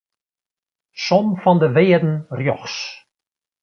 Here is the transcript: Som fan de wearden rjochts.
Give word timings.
Som 1.05 1.27
fan 1.41 1.57
de 1.61 1.69
wearden 1.77 2.15
rjochts. 2.39 2.77